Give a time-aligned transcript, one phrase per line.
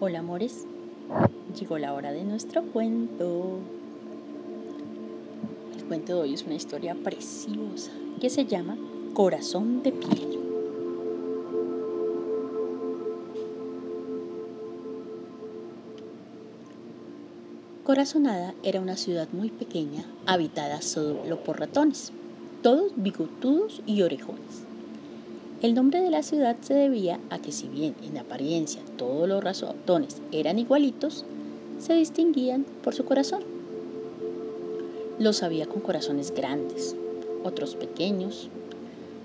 [0.00, 0.64] Hola amores,
[1.58, 3.58] llegó la hora de nuestro cuento.
[5.76, 7.90] El cuento de hoy es una historia preciosa
[8.20, 8.76] que se llama
[9.12, 10.38] Corazón de piel.
[17.82, 22.12] Corazonada era una ciudad muy pequeña, habitada solo por ratones,
[22.62, 24.67] todos bigotudos y orejones.
[25.60, 29.42] El nombre de la ciudad se debía a que si bien en apariencia todos los
[29.42, 31.24] ratones eran igualitos,
[31.80, 33.42] se distinguían por su corazón.
[35.18, 36.94] Los había con corazones grandes,
[37.42, 38.50] otros pequeños,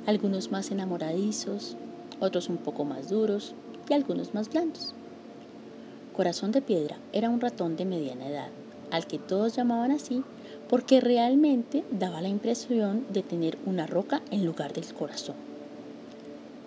[0.07, 1.77] algunos más enamoradizos,
[2.19, 3.53] otros un poco más duros
[3.87, 4.95] y algunos más blandos.
[6.15, 8.49] Corazón de Piedra era un ratón de mediana edad,
[8.89, 10.23] al que todos llamaban así
[10.67, 15.52] porque realmente daba la impresión de tener una roca en lugar del corazón.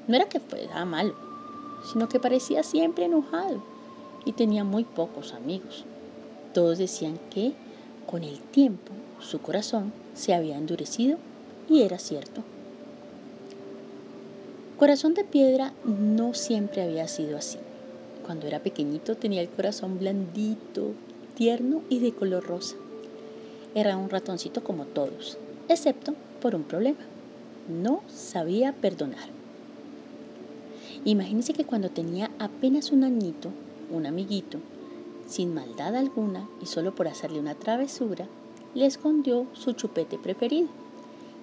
[0.06, 1.14] No era que fuera malo,
[1.90, 3.62] sino que parecía siempre enojado
[4.24, 5.84] y tenía muy pocos amigos.
[6.52, 7.54] Todos decían que
[8.06, 11.18] con el tiempo su corazón se había endurecido
[11.68, 12.42] y era cierto.
[14.78, 17.58] Corazón de piedra no siempre había sido así.
[18.24, 20.92] Cuando era pequeñito tenía el corazón blandito,
[21.34, 22.76] tierno y de color rosa.
[23.74, 25.38] Era un ratoncito como todos,
[25.68, 26.98] excepto por un problema.
[27.68, 29.28] No sabía perdonar.
[31.06, 33.50] Imagínense que cuando tenía apenas un añito,
[33.92, 34.58] un amiguito,
[35.28, 38.26] sin maldad alguna y solo por hacerle una travesura,
[38.74, 40.66] le escondió su chupete preferido,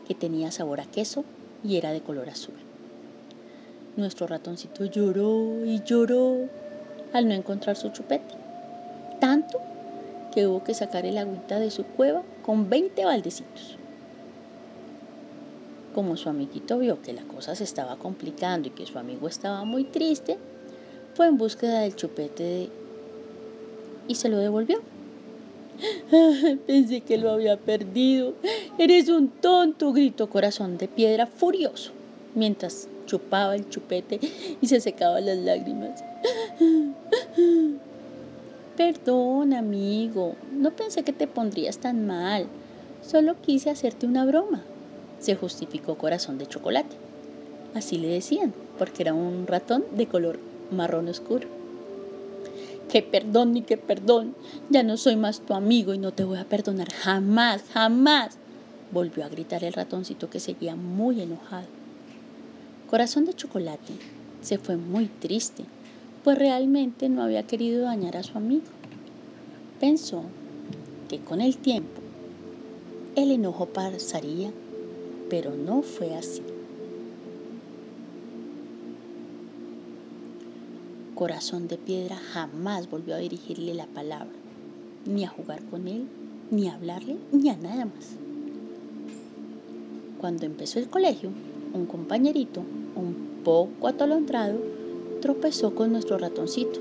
[0.06, 1.24] que tenía sabor a queso
[1.64, 2.56] y era de color azul.
[3.96, 6.50] Nuestro ratoncito lloró y lloró
[7.14, 8.36] al no encontrar su chupete,
[9.22, 9.62] tanto
[10.34, 13.78] que hubo que sacar el agüita de su cueva con 20 baldecitos.
[15.94, 19.64] Como su amiguito vio que la cosa se estaba complicando y que su amigo estaba
[19.64, 20.38] muy triste,
[21.14, 22.70] fue en búsqueda del chupete
[24.08, 24.82] y se lo devolvió.
[26.68, 28.34] Pensé que lo había perdido.
[28.80, 31.92] Eres un tonto, gritó Corazón de Piedra furioso,
[32.34, 34.20] mientras chupaba el chupete
[34.62, 36.04] y se secaba las lágrimas.
[38.78, 42.48] Perdón, amigo, no pensé que te pondrías tan mal.
[43.04, 44.64] Solo quise hacerte una broma
[45.24, 46.96] se justificó Corazón de Chocolate.
[47.74, 50.38] Así le decían, porque era un ratón de color
[50.70, 51.48] marrón oscuro.
[52.90, 54.36] Que perdón ni que perdón,
[54.70, 58.38] ya no soy más tu amigo y no te voy a perdonar jamás, jamás,
[58.92, 61.68] volvió a gritar el ratoncito que seguía muy enojado.
[62.90, 63.94] Corazón de Chocolate
[64.42, 65.64] se fue muy triste,
[66.24, 68.66] pues realmente no había querido dañar a su amigo.
[69.80, 70.24] Pensó
[71.08, 72.02] que con el tiempo
[73.16, 74.52] el enojo pasaría
[75.34, 76.44] pero no fue así.
[81.16, 84.30] Corazón de piedra jamás volvió a dirigirle la palabra,
[85.08, 86.06] ni a jugar con él,
[86.52, 88.12] ni a hablarle, ni a nada más.
[90.22, 91.32] Cuando empezó el colegio,
[91.74, 92.62] un compañerito,
[92.96, 94.60] un poco atolondrado,
[95.20, 96.80] tropezó con nuestro ratoncito,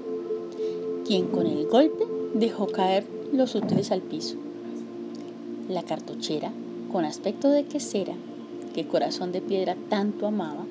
[1.07, 2.05] quien con el golpe
[2.35, 4.37] dejó caer los útiles al piso.
[5.71, 6.53] La cartuchera,
[6.93, 8.15] con aspecto de quesera,
[8.73, 10.65] que Corazón de Piedra tanto amaba,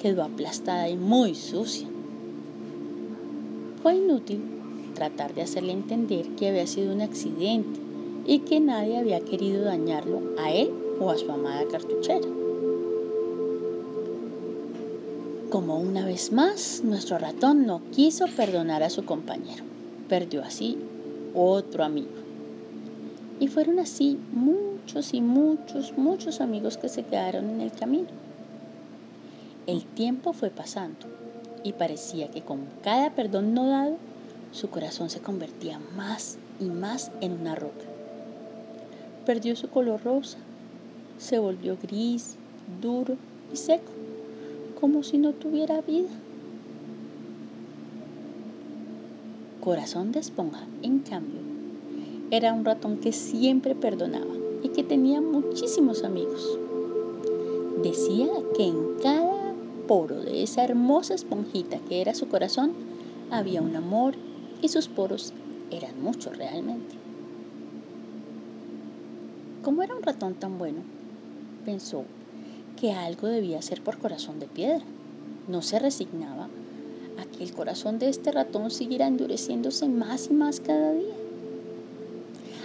[0.00, 1.88] quedó aplastada y muy sucia.
[3.82, 4.42] Fue inútil
[4.94, 7.80] tratar de hacerle entender que había sido un accidente
[8.26, 12.26] y que nadie había querido dañarlo a él o a su amada cartuchera.
[15.50, 19.62] Como una vez más, nuestro ratón no quiso perdonar a su compañero.
[20.08, 20.78] Perdió así
[21.34, 22.08] otro amigo.
[23.38, 24.18] Y fueron así
[24.84, 28.08] muchos y muchos, muchos amigos que se quedaron en el camino.
[29.66, 31.06] El tiempo fue pasando
[31.62, 33.96] y parecía que con cada perdón no dado,
[34.52, 37.86] su corazón se convertía más y más en una roca.
[39.24, 40.36] Perdió su color rosa,
[41.16, 42.36] se volvió gris,
[42.82, 43.16] duro
[43.54, 43.90] y seco,
[44.78, 46.10] como si no tuviera vida.
[49.62, 51.40] Corazón de esponja, en cambio,
[52.30, 56.58] era un ratón que siempre perdonaba y que tenía muchísimos amigos.
[57.82, 59.52] Decía que en cada
[59.86, 62.72] poro de esa hermosa esponjita que era su corazón
[63.30, 64.14] había un amor
[64.62, 65.34] y sus poros
[65.70, 66.96] eran muchos realmente.
[69.62, 70.80] Como era un ratón tan bueno,
[71.66, 72.04] pensó
[72.80, 74.84] que algo debía ser por corazón de piedra.
[75.46, 76.48] No se resignaba
[77.18, 81.14] a que el corazón de este ratón siguiera endureciéndose más y más cada día.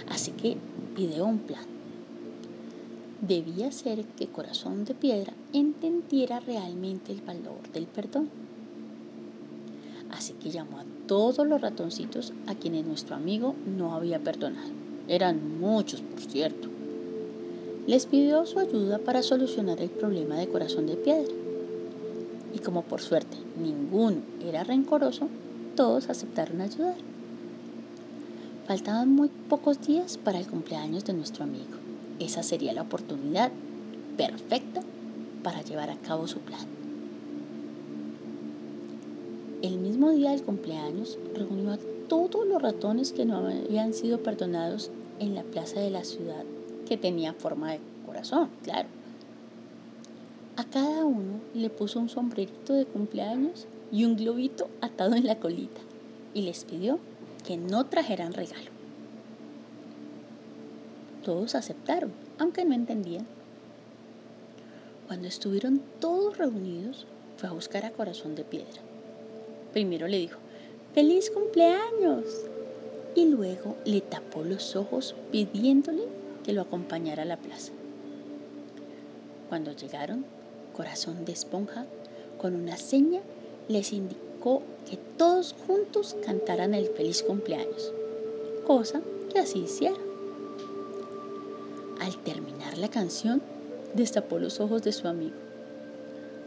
[0.08, 0.56] Así que
[0.96, 1.79] ideó un plan
[3.30, 8.28] debía ser que Corazón de Piedra entendiera realmente el valor del perdón.
[10.10, 14.70] Así que llamó a todos los ratoncitos a quienes nuestro amigo no había perdonado.
[15.06, 16.68] Eran muchos, por cierto.
[17.86, 21.32] Les pidió su ayuda para solucionar el problema de corazón de piedra.
[22.52, 25.28] Y como por suerte ninguno era rencoroso,
[25.76, 26.96] todos aceptaron ayudar.
[28.66, 31.89] Faltaban muy pocos días para el cumpleaños de nuestro amigo.
[32.20, 33.50] Esa sería la oportunidad
[34.16, 34.82] perfecta
[35.42, 36.66] para llevar a cabo su plan.
[39.62, 41.78] El mismo día del cumpleaños reunió a
[42.08, 46.44] todos los ratones que no habían sido perdonados en la plaza de la ciudad,
[46.86, 48.88] que tenía forma de corazón, claro.
[50.56, 55.36] A cada uno le puso un sombrerito de cumpleaños y un globito atado en la
[55.36, 55.80] colita
[56.34, 56.98] y les pidió
[57.46, 58.79] que no trajeran regalo.
[61.24, 63.26] Todos aceptaron, aunque no entendían.
[65.06, 67.06] Cuando estuvieron todos reunidos,
[67.36, 68.80] fue a buscar a Corazón de Piedra.
[69.72, 70.38] Primero le dijo,
[70.94, 72.24] ¡Feliz cumpleaños!
[73.14, 76.04] Y luego le tapó los ojos pidiéndole
[76.44, 77.72] que lo acompañara a la plaza.
[79.48, 80.24] Cuando llegaron,
[80.76, 81.86] Corazón de Esponja,
[82.38, 83.20] con una seña,
[83.68, 87.92] les indicó que todos juntos cantaran el feliz cumpleaños,
[88.66, 89.02] cosa
[89.32, 90.09] que así hicieron.
[92.00, 93.42] Al terminar la canción,
[93.94, 95.36] destapó los ojos de su amigo.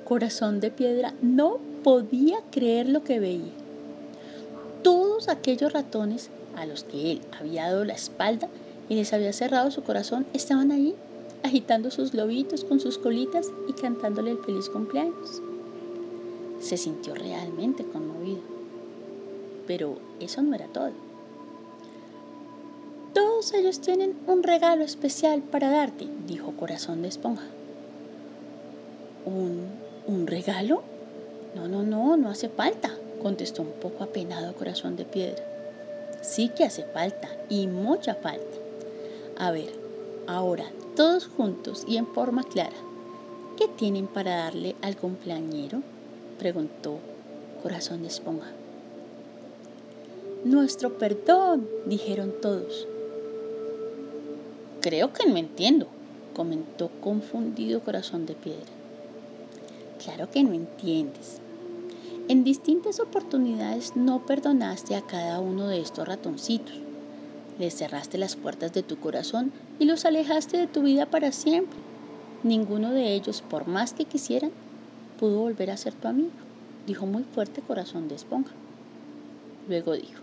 [0.03, 3.53] Corazón de piedra no podía creer lo que veía.
[4.81, 8.49] Todos aquellos ratones a los que él había dado la espalda
[8.89, 10.95] y les había cerrado su corazón estaban allí,
[11.43, 15.41] agitando sus lobitos con sus colitas y cantándole el feliz cumpleaños.
[16.59, 18.41] Se sintió realmente conmovido.
[19.67, 21.12] Pero eso no era todo.
[23.51, 27.43] Ellos tienen un regalo especial para darte, dijo Corazón de Esponja.
[29.25, 29.67] ¿Un,
[30.07, 30.81] un regalo?
[31.53, 32.91] No, no, no, no hace falta,
[33.21, 35.43] contestó un poco apenado Corazón de Piedra.
[36.21, 38.57] Sí que hace falta, y mucha falta.
[39.37, 39.73] A ver,
[40.25, 42.77] ahora, todos juntos y en forma clara,
[43.57, 45.81] ¿qué tienen para darle al cumpleañero?
[46.39, 46.99] preguntó
[47.61, 48.51] Corazón de Esponja.
[50.45, 52.87] Nuestro perdón, dijeron todos.
[54.83, 55.87] Creo que no entiendo,
[56.35, 58.67] comentó confundido corazón de piedra.
[60.03, 61.39] Claro que no entiendes.
[62.27, 66.75] En distintas oportunidades no perdonaste a cada uno de estos ratoncitos.
[67.59, 71.79] Les cerraste las puertas de tu corazón y los alejaste de tu vida para siempre.
[72.43, 74.51] Ninguno de ellos, por más que quisieran,
[75.17, 76.31] pudo volver a ser tu amigo,
[76.87, 78.51] dijo muy fuerte corazón de esponja.
[79.69, 80.21] Luego dijo,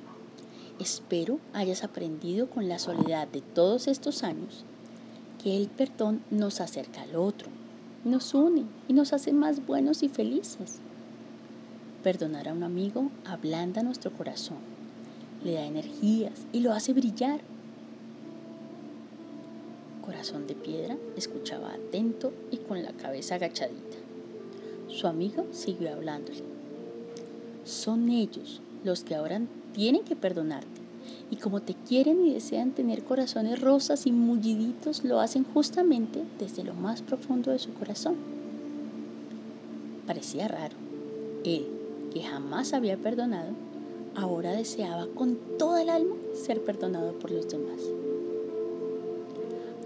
[0.81, 4.65] Espero hayas aprendido con la soledad de todos estos años
[5.43, 7.49] que el perdón nos acerca al otro,
[8.05, 10.79] nos une y nos hace más buenos y felices.
[12.03, 14.57] Perdonar a un amigo ablanda nuestro corazón,
[15.45, 17.43] le da energías y lo hace brillar.
[20.03, 23.99] Corazón de piedra escuchaba atento y con la cabeza agachadita.
[24.89, 26.43] Su amigo siguió hablándole.
[27.65, 30.81] Son ellos los que ahora tienen que perdonarte.
[31.31, 36.65] Y como te quieren y desean tener corazones rosas y mulliditos, lo hacen justamente desde
[36.65, 38.17] lo más profundo de su corazón.
[40.07, 40.77] Parecía raro.
[41.45, 41.67] Él,
[42.13, 43.51] que jamás había perdonado,
[44.17, 47.81] ahora deseaba con toda el alma ser perdonado por los demás.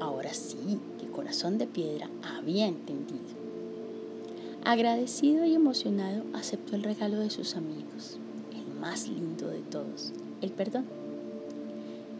[0.00, 3.44] Ahora sí que Corazón de Piedra había entendido.
[4.64, 8.18] Agradecido y emocionado, aceptó el regalo de sus amigos
[8.84, 10.12] más lindo de todos,
[10.42, 10.84] el perdón.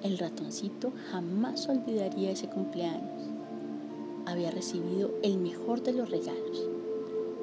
[0.02, 3.28] El ratoncito jamás olvidaría ese cumpleaños.
[4.24, 6.66] Había recibido el mejor de los regalos,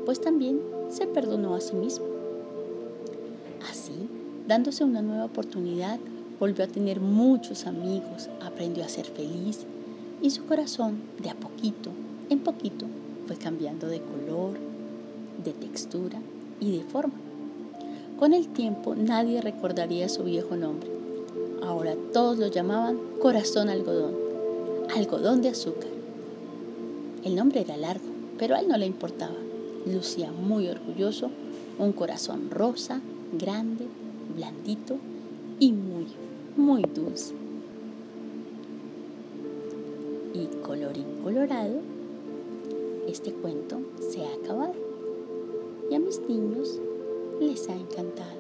[0.08, 0.60] pues también
[0.90, 2.08] se perdonó a sí mismo.
[3.70, 4.10] Así,
[4.48, 6.00] dándose una nueva oportunidad,
[6.40, 9.68] volvió a tener muchos amigos, aprendió a ser feliz
[10.20, 11.92] y su corazón, de a poquito
[12.32, 12.88] en poquito,
[13.28, 14.58] fue cambiando de color,
[15.44, 16.20] de textura
[16.60, 17.31] y de forma.
[18.22, 20.92] Con el tiempo nadie recordaría su viejo nombre.
[21.64, 24.14] Ahora todos lo llamaban corazón algodón,
[24.96, 25.90] algodón de azúcar.
[27.24, 28.06] El nombre era largo,
[28.38, 29.34] pero a él no le importaba.
[29.92, 31.32] Lucía muy orgulloso,
[31.80, 33.02] un corazón rosa,
[33.34, 33.88] grande,
[34.36, 34.98] blandito
[35.60, 36.06] y muy,
[36.56, 37.34] muy dulce.
[40.36, 41.80] Y colorín colorado,
[43.08, 43.80] este cuento
[44.12, 44.76] se ha acabado.
[45.90, 46.80] Y a mis niños
[47.42, 48.40] les ha encantado.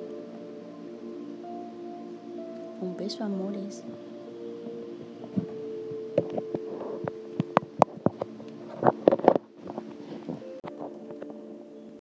[2.81, 3.83] Un beso, amores.